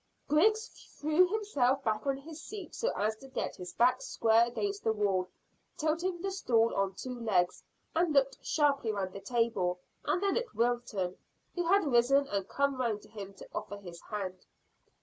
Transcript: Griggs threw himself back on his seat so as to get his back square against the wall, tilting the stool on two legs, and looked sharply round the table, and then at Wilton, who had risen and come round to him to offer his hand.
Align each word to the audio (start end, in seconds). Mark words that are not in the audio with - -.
Griggs 0.27 0.65
threw 0.99 1.27
himself 1.29 1.83
back 1.83 2.07
on 2.07 2.17
his 2.17 2.41
seat 2.43 2.73
so 2.73 2.89
as 2.95 3.15
to 3.17 3.27
get 3.27 3.55
his 3.57 3.71
back 3.73 4.01
square 4.01 4.47
against 4.47 4.83
the 4.83 4.91
wall, 4.91 5.29
tilting 5.77 6.19
the 6.23 6.31
stool 6.31 6.73
on 6.73 6.95
two 6.95 7.19
legs, 7.19 7.61
and 7.95 8.11
looked 8.11 8.43
sharply 8.43 8.91
round 8.91 9.13
the 9.13 9.21
table, 9.21 9.79
and 10.05 10.23
then 10.23 10.35
at 10.35 10.55
Wilton, 10.55 11.15
who 11.53 11.67
had 11.67 11.85
risen 11.85 12.25
and 12.29 12.49
come 12.49 12.79
round 12.81 13.03
to 13.03 13.09
him 13.09 13.35
to 13.35 13.47
offer 13.53 13.77
his 13.77 14.01
hand. 14.09 14.47